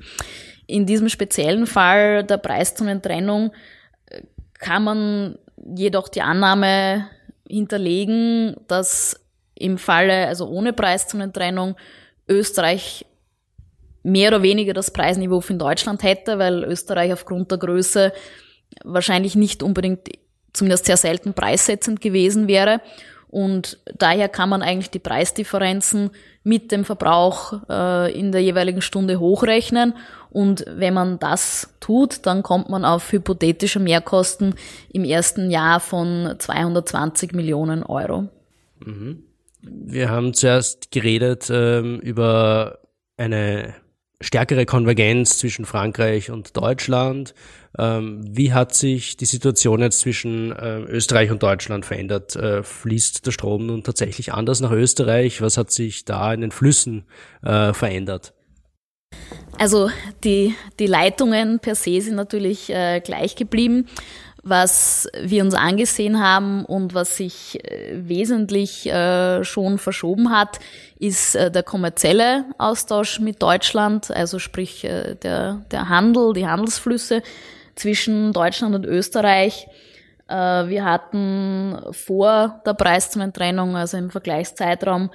In 0.66 0.86
diesem 0.86 1.10
speziellen 1.10 1.68
Fall 1.68 2.24
der 2.24 2.38
Preiszonentrennung 2.38 3.52
äh, 4.08 4.22
kann 4.58 4.84
man 4.84 5.38
jedoch 5.76 6.08
die 6.08 6.22
Annahme 6.22 7.08
hinterlegen, 7.48 8.56
dass 8.68 9.20
im 9.56 9.78
Falle, 9.78 10.28
also 10.28 10.48
ohne 10.48 10.74
Preiszonentrennung, 10.74 11.76
Österreich 12.28 13.06
mehr 14.04 14.30
oder 14.30 14.44
weniger 14.44 14.74
das 14.74 14.92
Preisniveau 14.92 15.42
von 15.42 15.60
Deutschland 15.60 16.04
hätte, 16.04 16.40
weil 16.40 16.64
Österreich 16.64 17.14
aufgrund 17.14 17.52
der 17.52 17.58
Größe 17.58 18.12
wahrscheinlich 18.84 19.36
nicht 19.36 19.64
unbedingt, 19.64 20.10
zumindest 20.52 20.86
sehr 20.86 20.98
selten 20.98 21.34
preissetzend 21.34 22.02
gewesen 22.02 22.48
wäre. 22.48 22.82
Und 23.30 23.80
daher 23.98 24.30
kann 24.30 24.50
man 24.50 24.62
eigentlich 24.62 24.92
die 24.92 25.00
Preisdifferenzen 25.00 26.12
mit 26.44 26.72
dem 26.72 26.86
Verbrauch 26.86 27.54
äh, 27.68 28.14
in 28.14 28.32
der 28.32 28.44
jeweiligen 28.44 28.82
Stunde 28.82 29.20
hochrechnen. 29.20 29.96
Und 30.34 30.66
wenn 30.68 30.96
man 30.96 31.20
das 31.20 31.76
tut, 31.80 32.26
dann 32.26 32.42
kommt 32.42 32.68
man 32.68 32.86
auf 32.86 33.12
hypothetische 33.12 33.80
Mehrkosten 33.80 34.56
im 34.92 35.06
ersten 35.06 35.52
Jahr 35.52 35.80
von 35.80 36.36
220 36.38 37.34
Millionen 37.34 37.84
Euro. 37.84 38.30
Mhm. 38.84 39.24
Wir 39.62 40.10
haben 40.10 40.34
zuerst 40.34 40.92
geredet 40.92 41.50
ähm, 41.50 42.00
über 42.00 42.80
eine 43.16 43.76
stärkere 44.20 44.66
Konvergenz 44.66 45.38
zwischen 45.38 45.66
Frankreich 45.66 46.32
und 46.32 46.58
Deutschland. 46.58 47.36
Ähm, 47.78 48.22
wie 48.28 48.54
hat 48.54 48.74
sich 48.74 49.18
die 49.18 49.26
Situation 49.26 49.82
jetzt 49.82 50.00
zwischen 50.00 50.52
äh, 50.52 50.80
Österreich 50.80 51.30
und 51.32 51.44
Deutschland 51.44 51.86
verändert? 51.86 52.36
Äh, 52.36 52.64
fließt 52.64 53.26
der 53.26 53.32
Strom 53.32 53.68
nun 53.68 53.84
tatsächlich 53.84 54.34
anders 54.34 54.62
nach 54.62 54.72
Österreich? 54.72 55.42
Was 55.42 55.58
hat 55.58 55.72
sich 55.72 56.06
da 56.06 56.34
in 56.34 56.42
den 56.42 56.52
Flüssen 56.52 57.06
äh, 57.44 57.74
verändert? 57.74 58.34
Also 59.58 59.90
die, 60.24 60.56
die 60.80 60.88
Leitungen 60.88 61.60
per 61.60 61.76
se 61.76 62.02
sind 62.02 62.16
natürlich 62.16 62.70
äh, 62.70 63.00
gleich 63.02 63.36
geblieben. 63.36 63.88
Was 64.46 65.08
wir 65.22 65.42
uns 65.42 65.54
angesehen 65.54 66.22
haben 66.22 66.66
und 66.66 66.94
was 66.94 67.16
sich 67.16 67.64
äh, 67.64 67.94
wesentlich 67.94 68.86
äh, 68.86 69.42
schon 69.46 69.78
verschoben 69.78 70.32
hat, 70.32 70.60
ist 71.00 71.36
äh, 71.36 71.50
der 71.50 71.64
kommerzielle 71.64 72.44
Austausch 72.58 73.22
mit 73.22 73.42
Deutschland, 73.42 74.12
also 74.12 74.40
sprich 74.40 74.82
der, 74.82 75.62
der 75.72 75.90
Handel, 75.90 76.34
die 76.34 76.46
Handelsflüsse 76.46 77.24
zwischen 77.76 78.34
Deutschland 78.34 78.76
und 78.76 78.86
Österreich. 78.86 79.68
Wir 80.28 80.86
hatten 80.86 81.78
vor 81.92 82.62
der 82.66 82.74
Preiszumentrennung, 82.74 83.76
also 83.76 83.98
im 83.98 84.10
Vergleichszeitraum, 84.10 85.12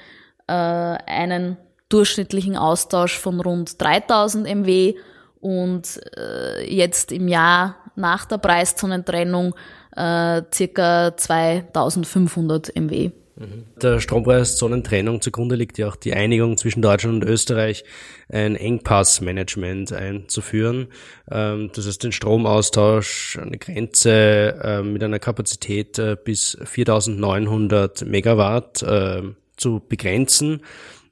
einen 0.47 1.57
durchschnittlichen 1.89 2.57
Austausch 2.57 3.19
von 3.19 3.41
rund 3.41 3.81
3000 3.81 4.47
MW 4.47 4.95
und 5.41 6.01
äh, 6.17 6.65
jetzt 6.73 7.13
im 7.13 7.29
Jahr 7.29 7.77
nach 7.97 8.25
der 8.25 8.39
Preiszonentrennung 8.39 9.55
äh, 9.97 10.43
circa 10.53 11.17
2500 11.17 12.75
MW. 12.77 13.11
Mhm. 13.39 13.65
Der 13.81 14.01
Strompreiszonentrennung 14.01 15.21
zugrunde 15.21 15.55
liegt 15.55 15.79
ja 15.79 15.87
auch 15.89 15.97
die 15.97 16.13
Einigung 16.13 16.57
zwischen 16.57 16.83
Deutschland 16.83 17.23
und 17.23 17.31
Österreich, 17.31 17.85
ein 18.29 18.57
Engpassmanagement 18.57 19.93
einzuführen. 19.93 20.89
Ähm, 21.31 21.71
das 21.73 21.87
heißt, 21.87 22.03
den 22.03 22.13
Stromaustausch, 22.13 23.39
eine 23.41 23.59
Grenze 23.59 24.59
äh, 24.61 24.83
mit 24.83 25.05
einer 25.05 25.21
Kapazität 25.21 25.99
äh, 25.99 26.17
bis 26.23 26.59
4900 26.65 28.05
Megawatt 28.07 28.83
äh, 28.83 29.23
zu 29.57 29.83
begrenzen. 29.89 30.63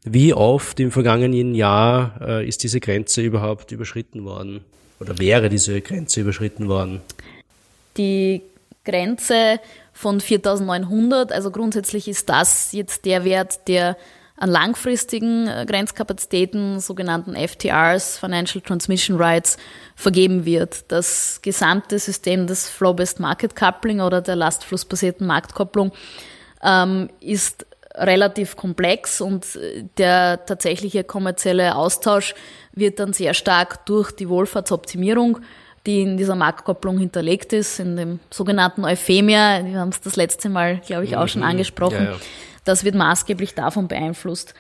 Wie 0.09 0.33
oft 0.33 0.79
im 0.79 0.93
vergangenen 0.93 1.57
Jahr 1.57 2.15
äh, 2.21 2.47
ist 2.47 2.63
diese 2.63 2.79
Grenze 2.79 3.23
überhaupt 3.23 3.73
überschritten 3.73 4.25
worden? 4.25 4.65
Oder 5.01 5.19
wäre 5.19 5.49
diese 5.49 5.81
Grenze 5.81 6.21
überschritten 6.21 6.69
worden? 6.69 7.01
Die 7.97 8.43
Grenze 8.85 9.59
von 9.93 10.21
4900, 10.21 11.33
also 11.33 11.51
grundsätzlich 11.51 12.07
ist 12.07 12.29
das 12.29 12.71
jetzt 12.71 13.05
der 13.05 13.25
Wert, 13.25 13.67
der 13.67 13.97
an 14.37 14.49
langfristigen 14.49 15.49
äh, 15.49 15.67
Grenzkapazitäten, 15.67 16.79
sogenannten 16.79 17.35
FTRs, 17.35 18.17
Financial 18.17 18.63
Transmission 18.63 19.17
Rights, 19.17 19.57
vergeben 19.97 20.45
wird. 20.45 20.85
Das 20.87 21.41
gesamte 21.43 21.99
System 21.99 22.47
des 22.47 22.69
Flow-Based 22.69 23.19
Market 23.19 23.57
Coupling 23.57 24.01
oder 24.01 24.21
der 24.21 24.37
lastflussbasierten 24.37 25.27
Marktkopplung 25.27 25.91
ähm, 26.63 27.11
ist 27.19 27.67
relativ 27.97 28.57
komplex 28.57 29.21
und 29.21 29.47
der 29.99 30.45
tatsächliche 30.45 31.05
kommerzielle 31.05 31.75
Austausch 31.75 32.35
wird 32.73 33.01
dann 33.01 33.13
sehr 33.13 33.35
stark 33.35 33.87
durch 33.87 34.13
die 34.13 34.29
Wohlfahrtsoptimierung, 34.29 35.39
die 35.87 36.03
in 36.03 36.17
dieser 36.17 36.35
Marktkopplung 36.35 36.99
hinterlegt 36.99 37.53
ist, 37.53 37.79
in 37.81 37.97
dem 37.97 38.21
sogenannten 38.31 38.85
Euphemia, 38.85 39.65
wir 39.65 39.79
haben 39.79 39.91
es 39.91 40.01
das 40.01 40.17
letzte 40.17 40.49
Mal, 40.49 40.81
glaube 40.87 41.05
ich, 41.05 41.17
auch 41.17 41.29
schon 41.29 41.43
mhm. 41.43 41.49
angesprochen, 41.49 42.05
ja, 42.05 42.11
ja. 42.13 42.17
das 42.65 42.85
wird 42.85 42.95
maßgeblich 42.95 43.55
davon 43.55 43.89
beeinflusst. 43.89 44.55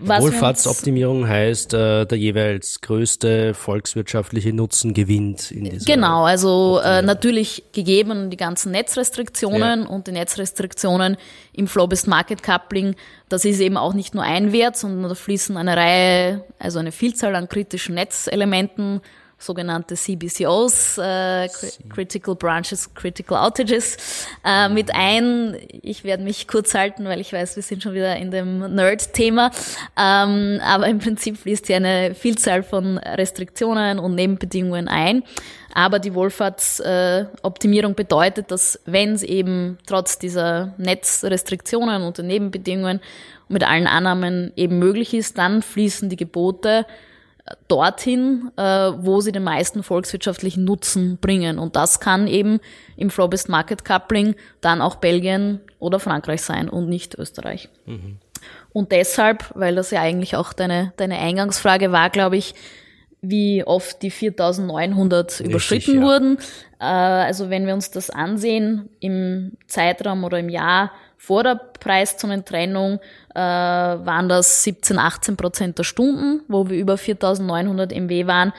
Wohlfahrtsoptimierung 0.00 1.28
heißt, 1.28 1.74
äh, 1.74 2.06
der 2.06 2.18
jeweils 2.18 2.80
größte 2.80 3.54
volkswirtschaftliche 3.54 4.52
Nutzen 4.52 4.94
gewinnt 4.94 5.50
in 5.50 5.64
dieser 5.64 5.84
Genau, 5.84 6.24
also 6.24 6.80
äh, 6.84 7.02
natürlich 7.02 7.64
gegeben 7.72 8.30
die 8.30 8.36
ganzen 8.36 8.72
Netzrestriktionen 8.72 9.82
ja. 9.82 9.88
und 9.88 10.06
die 10.06 10.12
Netzrestriktionen 10.12 11.16
im 11.52 11.66
Flow-Based 11.66 12.08
Market 12.08 12.42
Coupling, 12.42 12.94
das 13.28 13.44
ist 13.44 13.60
eben 13.60 13.76
auch 13.76 13.94
nicht 13.94 14.14
nur 14.14 14.24
ein 14.24 14.52
Wert, 14.52 14.76
sondern 14.76 15.08
da 15.08 15.14
fließen 15.14 15.56
eine 15.56 15.76
Reihe, 15.76 16.44
also 16.58 16.78
eine 16.78 16.92
Vielzahl 16.92 17.34
an 17.36 17.48
kritischen 17.48 17.94
Netzelementen 17.94 19.00
sogenannte 19.44 19.94
CBCOs, 19.94 20.98
äh, 20.98 21.48
Critical 21.88 22.34
Branches, 22.34 22.92
Critical 22.94 23.38
Outages, 23.38 23.96
äh, 24.44 24.68
mit 24.68 24.94
ein. 24.94 25.56
Ich 25.82 26.04
werde 26.04 26.22
mich 26.22 26.48
kurz 26.48 26.74
halten, 26.74 27.04
weil 27.04 27.20
ich 27.20 27.32
weiß, 27.32 27.56
wir 27.56 27.62
sind 27.62 27.82
schon 27.82 27.94
wieder 27.94 28.16
in 28.16 28.30
dem 28.30 28.74
Nerd-Thema. 28.74 29.50
Ähm, 29.96 30.60
aber 30.64 30.88
im 30.88 30.98
Prinzip 30.98 31.38
fließt 31.38 31.66
hier 31.66 31.76
eine 31.76 32.14
Vielzahl 32.14 32.62
von 32.62 32.98
Restriktionen 32.98 33.98
und 33.98 34.14
Nebenbedingungen 34.14 34.88
ein. 34.88 35.22
Aber 35.74 35.98
die 35.98 36.14
Wohlfahrtsoptimierung 36.14 37.92
äh, 37.92 37.94
bedeutet, 37.94 38.50
dass 38.52 38.80
wenn 38.86 39.12
es 39.12 39.24
eben 39.24 39.78
trotz 39.86 40.18
dieser 40.18 40.72
Netzrestriktionen 40.78 42.02
und 42.02 42.16
der 42.16 42.24
Nebenbedingungen 42.24 43.00
mit 43.48 43.64
allen 43.64 43.88
Annahmen 43.88 44.52
eben 44.56 44.78
möglich 44.78 45.14
ist, 45.14 45.36
dann 45.36 45.62
fließen 45.62 46.08
die 46.08 46.16
Gebote 46.16 46.86
dorthin, 47.68 48.50
äh, 48.56 48.62
wo 48.62 49.20
sie 49.20 49.32
den 49.32 49.44
meisten 49.44 49.82
volkswirtschaftlichen 49.82 50.64
Nutzen 50.64 51.18
bringen. 51.18 51.58
Und 51.58 51.76
das 51.76 52.00
kann 52.00 52.26
eben 52.26 52.60
im 52.96 53.10
Flow-Based 53.10 53.48
Market 53.48 53.84
Coupling 53.84 54.34
dann 54.60 54.80
auch 54.80 54.96
Belgien 54.96 55.60
oder 55.78 56.00
Frankreich 56.00 56.42
sein 56.42 56.70
und 56.70 56.88
nicht 56.88 57.14
Österreich. 57.14 57.68
Mhm. 57.84 58.18
Und 58.72 58.92
deshalb, 58.92 59.52
weil 59.54 59.74
das 59.74 59.90
ja 59.90 60.00
eigentlich 60.00 60.36
auch 60.36 60.52
deine, 60.52 60.92
deine 60.96 61.18
Eingangsfrage 61.18 61.92
war, 61.92 62.10
glaube 62.10 62.36
ich, 62.36 62.54
wie 63.20 63.64
oft 63.64 64.02
die 64.02 64.10
4900 64.10 65.30
Richtig, 65.30 65.46
überschritten 65.46 65.96
ja. 65.96 66.02
wurden. 66.02 66.38
Äh, 66.80 66.84
also 66.84 67.50
wenn 67.50 67.66
wir 67.66 67.74
uns 67.74 67.90
das 67.90 68.10
ansehen 68.10 68.88
im 69.00 69.52
Zeitraum 69.66 70.24
oder 70.24 70.38
im 70.38 70.48
Jahr 70.48 70.92
vor 71.16 71.42
der 71.42 71.54
Preiszonentrennung 71.54 73.00
äh, 73.34 73.38
waren 73.38 74.28
das 74.28 74.62
17, 74.64 74.98
18 74.98 75.36
Prozent 75.36 75.78
der 75.78 75.84
Stunden, 75.84 76.42
wo 76.48 76.68
wir 76.68 76.78
über 76.78 76.96
4900 76.96 77.92
MW 77.92 78.26
waren. 78.26 78.52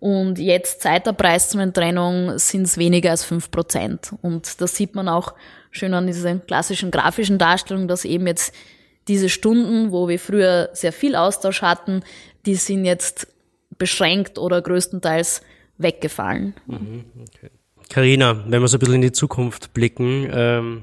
Und 0.00 0.38
jetzt 0.38 0.82
seit 0.82 1.06
der 1.06 1.12
Preiszonentrennung 1.12 2.38
sind 2.38 2.62
es 2.62 2.78
weniger 2.78 3.10
als 3.10 3.24
5 3.24 3.50
Prozent. 3.50 4.14
Und 4.22 4.60
das 4.60 4.74
sieht 4.74 4.94
man 4.94 5.08
auch 5.08 5.34
schön 5.70 5.94
an 5.94 6.06
dieser 6.06 6.34
klassischen 6.36 6.90
grafischen 6.90 7.38
Darstellung, 7.38 7.86
dass 7.86 8.04
eben 8.04 8.26
jetzt 8.26 8.54
diese 9.08 9.28
Stunden, 9.28 9.92
wo 9.92 10.08
wir 10.08 10.18
früher 10.18 10.70
sehr 10.72 10.92
viel 10.92 11.16
Austausch 11.16 11.62
hatten, 11.62 12.02
die 12.46 12.54
sind 12.54 12.84
jetzt 12.84 13.28
beschränkt 13.78 14.38
oder 14.38 14.62
größtenteils 14.62 15.42
weggefallen. 15.78 16.54
Mhm, 16.66 17.04
okay. 17.20 17.50
Wenn 17.92 18.62
wir 18.62 18.68
so 18.68 18.76
ein 18.76 18.80
bisschen 18.80 18.94
in 18.94 19.00
die 19.00 19.12
Zukunft 19.12 19.74
blicken, 19.74 20.28
ähm, 20.32 20.82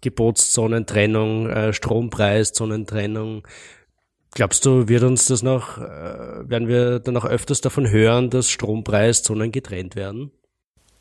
Gebotszonentrennung, 0.00 1.48
äh, 1.48 1.72
Strompreiszonentrennung. 1.72 3.46
Glaubst 4.32 4.64
du, 4.64 4.88
wird 4.88 5.02
uns 5.02 5.26
das 5.26 5.42
noch, 5.42 5.78
äh, 5.78 6.48
werden 6.48 6.68
wir 6.68 7.00
dann 7.00 7.16
auch 7.16 7.24
öfters 7.24 7.60
davon 7.60 7.90
hören, 7.90 8.30
dass 8.30 8.48
Strompreiszonen 8.48 9.50
getrennt 9.50 9.96
werden? 9.96 10.30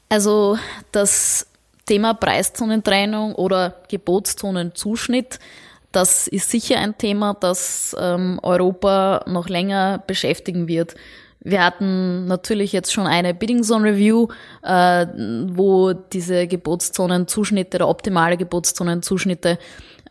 Also 0.10 0.58
das 0.92 1.48
Thema 1.86 2.14
Preiszonentrennung 2.14 3.36
oder 3.36 3.76
Gebotszonenzuschnitt, 3.88 5.40
das 5.92 6.28
ist 6.28 6.50
sicher 6.52 6.80
ein 6.80 6.98
Thema, 6.98 7.36
das 7.40 7.96
ähm, 8.00 8.40
Europa 8.44 9.24
noch 9.28 9.50
länger 9.50 10.04
beschäftigen 10.06 10.68
wird. 10.68 10.96
Wir 11.42 11.64
hatten 11.64 12.26
natürlich 12.26 12.74
jetzt 12.74 12.92
schon 12.92 13.08
eine 13.08 13.34
Bidding 13.34 13.64
Zone 13.64 13.92
Review, 13.92 14.28
äh, 14.62 15.06
wo 15.48 15.94
diese 15.94 16.48
Geburtszonenzuschnitte 16.48 17.78
oder 17.78 17.88
optimale 17.88 18.36
Geburtszonenzuschnitte 18.36 19.58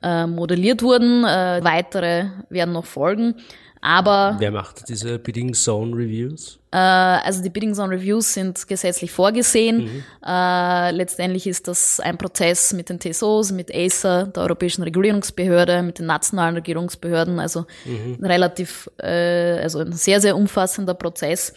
äh, 0.03 0.27
modelliert 0.27 0.83
wurden. 0.83 1.25
Äh, 1.25 1.61
weitere 1.63 2.27
werden 2.49 2.73
noch 2.73 2.87
folgen. 2.87 3.35
Aber 3.81 4.37
wer 4.39 4.51
macht 4.51 4.89
diese 4.89 5.19
Bidding 5.19 5.55
Zone 5.55 5.95
Reviews? 5.95 6.59
Äh, 6.73 6.77
also 6.77 7.43
die 7.43 7.51
Bidding 7.51 7.75
Zone 7.75 7.95
Reviews 7.95 8.35
sind 8.35 8.67
gesetzlich 8.67 9.11
vorgesehen. 9.11 9.85
Mhm. 9.85 10.05
Äh, 10.27 10.91
letztendlich 10.91 11.47
ist 11.47 11.69
das 11.69 12.01
ein 12.01 12.19
Prozess 12.19 12.73
mit 12.73 12.89
den 12.89 13.01
TSOs, 13.01 13.53
mit 13.53 13.75
ACER, 13.75 14.27
der 14.27 14.43
Europäischen 14.43 14.83
Regulierungsbehörde, 14.83 15.83
mit 15.83 15.99
den 15.99 16.07
nationalen 16.07 16.57
Regierungsbehörden. 16.57 17.39
Also 17.39 17.67
mhm. 17.85 18.25
relativ, 18.25 18.91
äh, 18.99 19.61
also 19.61 19.81
ein 19.81 19.93
sehr 19.93 20.21
sehr 20.21 20.37
umfassender 20.37 20.95
Prozess. 20.95 21.55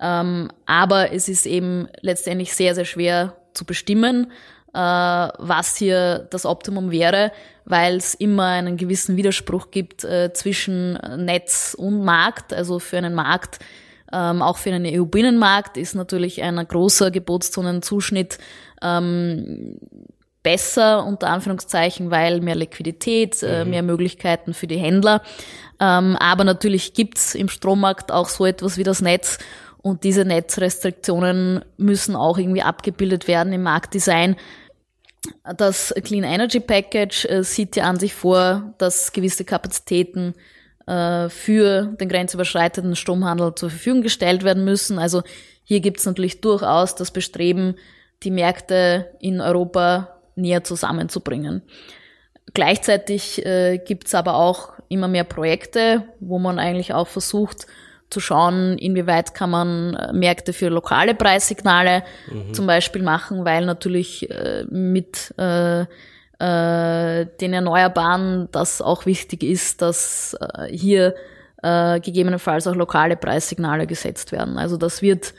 Ähm, 0.00 0.50
aber 0.66 1.12
es 1.12 1.28
ist 1.28 1.46
eben 1.46 1.88
letztendlich 2.00 2.54
sehr 2.54 2.74
sehr 2.74 2.84
schwer 2.84 3.36
zu 3.54 3.64
bestimmen, 3.64 4.32
was 4.74 5.76
hier 5.76 6.26
das 6.30 6.46
Optimum 6.46 6.90
wäre 6.90 7.30
weil 7.64 7.96
es 7.96 8.14
immer 8.14 8.46
einen 8.46 8.76
gewissen 8.76 9.16
Widerspruch 9.16 9.70
gibt 9.70 10.04
äh, 10.04 10.32
zwischen 10.32 10.94
Netz 11.16 11.74
und 11.78 12.04
Markt. 12.04 12.52
Also 12.52 12.78
für 12.78 12.98
einen 12.98 13.14
Markt, 13.14 13.58
ähm, 14.12 14.42
auch 14.42 14.58
für 14.58 14.70
einen 14.72 14.86
EU-Binnenmarkt, 14.86 15.76
ist 15.76 15.94
natürlich 15.94 16.42
ein 16.42 16.56
großer 16.56 17.10
Gebotszonenzuschnitt 17.10 18.38
ähm, 18.82 19.78
besser, 20.42 21.06
unter 21.06 21.28
Anführungszeichen, 21.28 22.10
weil 22.10 22.42
mehr 22.42 22.54
Liquidität, 22.54 23.42
äh, 23.42 23.64
mhm. 23.64 23.70
mehr 23.70 23.82
Möglichkeiten 23.82 24.52
für 24.52 24.66
die 24.66 24.76
Händler. 24.76 25.22
Ähm, 25.80 26.16
aber 26.20 26.44
natürlich 26.44 26.92
gibt's 26.92 27.34
im 27.34 27.48
Strommarkt 27.48 28.12
auch 28.12 28.28
so 28.28 28.44
etwas 28.44 28.76
wie 28.76 28.84
das 28.84 29.00
Netz. 29.00 29.38
Und 29.80 30.04
diese 30.04 30.24
Netzrestriktionen 30.24 31.62
müssen 31.76 32.16
auch 32.16 32.38
irgendwie 32.38 32.62
abgebildet 32.62 33.26
werden 33.28 33.52
im 33.52 33.62
Marktdesign. 33.62 34.36
Das 35.56 35.94
Clean 36.04 36.24
Energy 36.24 36.60
Package 36.60 37.24
äh, 37.26 37.42
sieht 37.44 37.76
ja 37.76 37.84
an 37.84 37.98
sich 37.98 38.14
vor, 38.14 38.74
dass 38.78 39.12
gewisse 39.12 39.44
Kapazitäten 39.44 40.34
äh, 40.86 41.28
für 41.28 41.94
den 41.98 42.08
grenzüberschreitenden 42.08 42.96
Stromhandel 42.96 43.54
zur 43.54 43.70
Verfügung 43.70 44.02
gestellt 44.02 44.44
werden 44.44 44.64
müssen. 44.64 44.98
Also 44.98 45.22
hier 45.62 45.80
gibt 45.80 45.98
es 45.98 46.06
natürlich 46.06 46.40
durchaus 46.40 46.94
das 46.94 47.10
Bestreben, 47.10 47.76
die 48.22 48.30
Märkte 48.30 49.10
in 49.20 49.40
Europa 49.40 50.20
näher 50.36 50.64
zusammenzubringen. 50.64 51.62
Gleichzeitig 52.52 53.44
äh, 53.44 53.78
gibt 53.78 54.06
es 54.06 54.14
aber 54.14 54.36
auch 54.36 54.74
immer 54.88 55.08
mehr 55.08 55.24
Projekte, 55.24 56.04
wo 56.20 56.38
man 56.38 56.58
eigentlich 56.58 56.92
auch 56.92 57.08
versucht, 57.08 57.66
zu 58.14 58.20
schauen, 58.20 58.78
inwieweit 58.78 59.34
kann 59.34 59.50
man 59.50 59.94
äh, 59.94 60.12
Märkte 60.12 60.52
für 60.52 60.68
lokale 60.68 61.14
Preissignale 61.14 62.04
mhm. 62.30 62.54
zum 62.54 62.66
Beispiel 62.66 63.02
machen, 63.02 63.44
weil 63.44 63.66
natürlich 63.66 64.30
äh, 64.30 64.64
mit 64.70 65.34
äh, 65.36 65.80
äh, 65.82 67.26
den 67.40 67.52
Erneuerbaren 67.52 68.48
das 68.52 68.80
auch 68.80 69.04
wichtig 69.04 69.42
ist, 69.42 69.82
dass 69.82 70.36
äh, 70.40 70.68
hier 70.68 71.14
äh, 71.62 71.98
gegebenenfalls 71.98 72.66
auch 72.68 72.76
lokale 72.76 73.16
Preissignale 73.16 73.86
gesetzt 73.86 74.30
werden. 74.30 74.58
Also 74.58 74.76
das 74.76 75.02
wird 75.02 75.34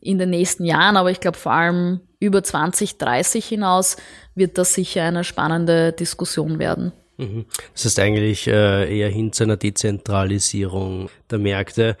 in 0.00 0.18
den 0.18 0.30
nächsten 0.30 0.64
Jahren, 0.64 0.96
aber 0.96 1.12
ich 1.12 1.20
glaube 1.20 1.38
vor 1.38 1.52
allem 1.52 2.00
über 2.18 2.42
2030 2.42 3.46
hinaus 3.46 3.96
wird 4.34 4.58
das 4.58 4.74
sicher 4.74 5.04
eine 5.04 5.22
spannende 5.22 5.92
Diskussion 5.92 6.58
werden. 6.58 6.92
Mhm. 7.16 7.46
Das 7.72 7.84
heißt 7.84 7.98
eigentlich 7.98 8.46
äh, 8.46 8.98
eher 8.98 9.08
hin 9.08 9.32
zu 9.32 9.44
einer 9.44 9.56
Dezentralisierung 9.56 11.10
der 11.30 11.38
Märkte. 11.38 11.96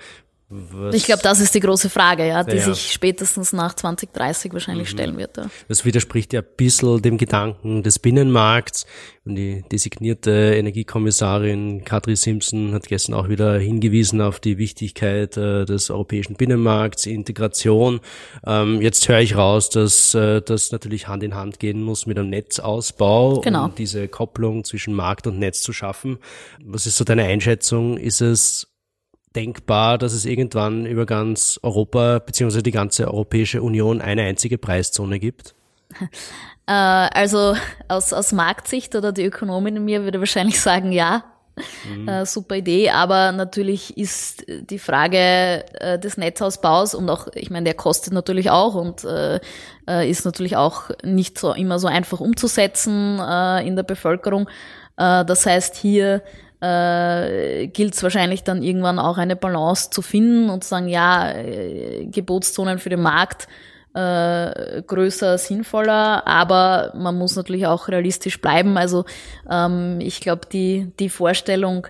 Was 0.72 0.94
ich 0.94 1.04
glaube, 1.04 1.22
das 1.22 1.40
ist 1.40 1.54
die 1.54 1.60
große 1.60 1.88
Frage, 1.88 2.26
ja, 2.26 2.44
die 2.44 2.56
ja. 2.56 2.64
sich 2.64 2.92
spätestens 2.92 3.52
nach 3.52 3.74
2030 3.74 4.52
wahrscheinlich 4.52 4.88
mhm. 4.88 4.92
stellen 4.92 5.16
wird. 5.16 5.36
Ja. 5.36 5.46
Das 5.68 5.84
widerspricht 5.84 6.32
ja 6.32 6.40
ein 6.40 6.46
bisschen 6.56 7.00
dem 7.00 7.16
Gedanken 7.16 7.82
des 7.82 7.98
Binnenmarkts. 7.98 8.86
Und 9.24 9.36
die 9.36 9.62
designierte 9.70 10.54
Energiekommissarin 10.56 11.84
Katri 11.84 12.16
Simpson 12.16 12.72
hat 12.74 12.88
gestern 12.88 13.14
auch 13.14 13.28
wieder 13.28 13.56
hingewiesen 13.58 14.20
auf 14.20 14.40
die 14.40 14.58
Wichtigkeit 14.58 15.36
äh, 15.36 15.64
des 15.64 15.90
europäischen 15.90 16.34
Binnenmarkts, 16.34 17.06
Integration. 17.06 18.00
Ähm, 18.44 18.82
jetzt 18.82 19.08
höre 19.08 19.20
ich 19.20 19.36
raus, 19.36 19.70
dass 19.70 20.12
äh, 20.14 20.42
das 20.42 20.72
natürlich 20.72 21.06
Hand 21.06 21.22
in 21.22 21.36
Hand 21.36 21.60
gehen 21.60 21.82
muss 21.82 22.06
mit 22.06 22.18
einem 22.18 22.30
Netzausbau, 22.30 23.40
genau. 23.40 23.66
um 23.66 23.74
diese 23.76 24.08
Kopplung 24.08 24.64
zwischen 24.64 24.92
Markt 24.92 25.26
und 25.28 25.38
Netz 25.38 25.62
zu 25.62 25.72
schaffen. 25.72 26.18
Was 26.62 26.86
ist 26.86 26.96
so 26.96 27.04
deine 27.04 27.22
Einschätzung? 27.22 27.96
Ist 27.96 28.20
es 28.20 28.71
denkbar, 29.34 29.98
dass 29.98 30.12
es 30.12 30.24
irgendwann 30.24 30.86
über 30.86 31.06
ganz 31.06 31.58
Europa 31.62 32.18
bzw. 32.20 32.62
die 32.62 32.70
ganze 32.70 33.08
Europäische 33.08 33.62
Union 33.62 34.00
eine 34.00 34.22
einzige 34.22 34.58
Preiszone 34.58 35.18
gibt? 35.18 35.54
Äh, 36.64 36.72
also 36.72 37.56
aus, 37.88 38.12
aus 38.12 38.30
Marktsicht 38.30 38.94
oder 38.94 39.10
die 39.10 39.24
Ökonomin 39.24 39.76
in 39.76 39.84
mir 39.84 40.04
würde 40.04 40.20
wahrscheinlich 40.20 40.60
sagen, 40.60 40.92
ja. 40.92 41.24
Mhm. 41.84 42.08
Äh, 42.08 42.24
super 42.24 42.54
Idee, 42.54 42.90
aber 42.90 43.32
natürlich 43.32 43.98
ist 43.98 44.44
die 44.48 44.78
Frage 44.78 45.64
äh, 45.80 45.98
des 45.98 46.16
Netzausbaus 46.16 46.94
und 46.94 47.10
auch, 47.10 47.26
ich 47.34 47.50
meine, 47.50 47.64
der 47.64 47.74
kostet 47.74 48.12
natürlich 48.12 48.50
auch 48.50 48.76
und 48.76 49.04
äh, 49.04 49.40
ist 50.08 50.24
natürlich 50.24 50.56
auch 50.56 50.90
nicht 51.02 51.36
so 51.36 51.52
immer 51.52 51.80
so 51.80 51.88
einfach 51.88 52.20
umzusetzen 52.20 53.18
in 53.18 53.74
der 53.74 53.82
Bevölkerung. 53.82 54.48
das 54.96 55.44
heißt, 55.44 55.74
hier 55.74 56.22
äh, 56.62 57.66
gilt 57.66 57.94
es 57.94 58.02
wahrscheinlich 58.04 58.44
dann 58.44 58.62
irgendwann 58.62 59.00
auch 59.00 59.18
eine 59.18 59.34
Balance 59.34 59.90
zu 59.90 60.00
finden 60.00 60.48
und 60.48 60.62
zu 60.62 60.70
sagen, 60.70 60.88
ja, 60.88 61.32
äh, 61.32 62.06
Gebotszonen 62.06 62.78
für 62.78 62.88
den 62.88 63.02
Markt 63.02 63.48
äh, 63.94 64.82
größer, 64.82 65.36
sinnvoller, 65.38 66.26
aber 66.26 66.92
man 66.94 67.18
muss 67.18 67.36
natürlich 67.36 67.66
auch 67.66 67.88
realistisch 67.88 68.40
bleiben. 68.40 68.78
Also 68.78 69.04
ähm, 69.50 69.98
ich 70.00 70.20
glaube, 70.20 70.42
die, 70.50 70.92
die 70.98 71.08
Vorstellung, 71.08 71.88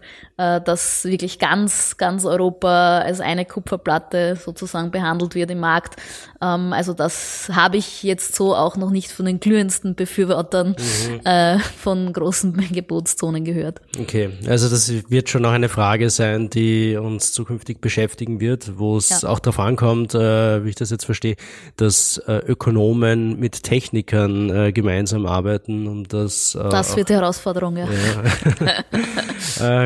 dass 0.65 1.05
wirklich 1.05 1.39
ganz, 1.39 1.97
ganz 1.97 2.25
Europa 2.25 2.99
als 2.99 3.21
eine 3.21 3.45
Kupferplatte 3.45 4.37
sozusagen 4.37 4.91
behandelt 4.91 5.35
wird 5.35 5.51
im 5.51 5.61
Markt, 5.61 5.97
ähm, 6.43 6.73
also 6.73 6.93
das 6.93 7.51
habe 7.53 7.77
ich 7.77 8.03
jetzt 8.03 8.35
so 8.35 8.55
auch 8.55 8.77
noch 8.77 8.91
nicht 8.91 9.13
von 9.13 9.27
den 9.27 9.39
glühendsten 9.41 9.95
Befürwortern 9.95 10.75
mhm. 10.79 11.27
äh, 11.27 11.59
von 11.59 12.13
großen 12.13 12.69
Gebotszonen 12.73 13.45
gehört. 13.45 13.81
Okay, 13.99 14.31
also 14.49 14.69
das 14.69 14.93
wird 15.09 15.29
schon 15.29 15.43
noch 15.43 15.53
eine 15.53 15.69
Frage 15.69 16.11
sein, 16.11 16.51
die 16.51 16.97
uns 16.97 17.33
zukünftig 17.33 17.81
beschäftigen 17.81 18.41
wird, 18.41 18.79
wo 18.79 18.97
es 18.97 19.23
ja. 19.23 19.29
auch 19.29 19.39
darauf 19.39 19.61
ankommt, 19.61 20.15
äh, 20.15 20.65
wie 20.65 20.71
ich 20.71 20.75
das 20.75 20.91
jetzt 20.91 21.05
verstehe, 21.05 21.37
dass 21.77 22.19
äh, 22.27 22.39
Ökonomen 22.39 23.39
mit 23.39 23.63
Technikern 23.63 24.51
äh, 24.51 24.73
gemeinsam 24.73 25.27
arbeiten, 25.27 25.87
um 25.87 26.09
das. 26.09 26.55
Äh, 26.57 26.69
das 26.71 26.97
wird 26.97 27.09
die 27.09 27.15
Herausforderung, 27.15 27.77
ja. 27.77 27.87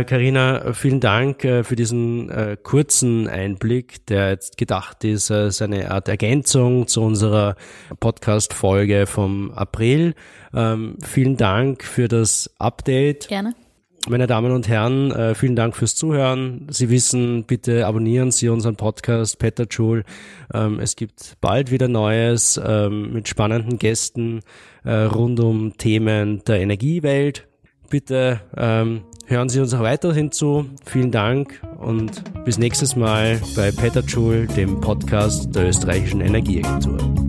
Carina, 0.05 0.46
ja. 0.46 0.46
äh, 0.47 0.73
vielen 0.75 1.01
Dank 1.01 1.45
äh, 1.45 1.65
für 1.65 1.77
diesen 1.77 2.31
äh, 2.31 2.57
kurzen 2.63 3.29
Einblick, 3.29 4.07
der 4.07 4.31
jetzt 4.31 4.57
gedacht 4.57 5.05
ist 5.05 5.31
als 5.31 5.63
eine 5.63 5.91
Art 5.91 6.09
Ergänzung 6.09 6.87
zu 6.87 7.03
unserer 7.03 7.57
Podcast-Folge 8.01 9.07
vom 9.07 9.51
April. 9.53 10.15
Ähm, 10.55 10.97
vielen 11.03 11.37
Dank 11.37 11.85
für 11.85 12.09
das 12.09 12.51
Update. 12.59 13.29
Gerne. 13.29 13.55
Meine 14.09 14.29
Damen 14.29 14.53
und 14.53 14.69
Herren, 14.69 15.35
vielen 15.35 15.57
Dank 15.57 15.75
fürs 15.75 15.97
Zuhören. 15.97 16.69
Sie 16.71 16.91
wissen, 16.91 17.43
bitte 17.43 17.89
abonnieren 17.89 18.31
Sie 18.31 18.49
unseren 18.49 18.77
Podcast 18.77 19.41
Peter 19.41 19.65
Joule. 19.69 20.05
Ähm, 20.55 20.79
es 20.79 20.95
gibt 20.95 21.37
bald 21.41 21.73
wieder 21.73 21.89
Neues 21.89 22.61
ähm, 22.65 23.13
mit 23.13 23.27
spannenden 23.27 23.81
Gästen 23.81 24.43
rund 24.85 25.41
um 25.41 25.77
Themen 25.77 26.45
der 26.45 26.61
Energiewelt. 26.61 27.49
Bitte 27.91 28.43
hören 29.27 29.49
Sie 29.49 29.61
uns 29.61 29.75
auch 29.75 29.81
weiterhin 29.81 30.33
zu. 30.33 30.67
Vielen 30.85 31.11
Dank 31.11 31.61
und 31.79 32.23
bis 32.45 32.59
nächstes 32.59 32.97
Mal 32.97 33.41
bei 33.55 33.71
Peter 33.71 34.01
Joule, 34.01 34.47
dem 34.47 34.81
Podcast 34.81 35.55
der 35.55 35.69
österreichischen 35.69 36.21
Energieagentur. 36.21 37.26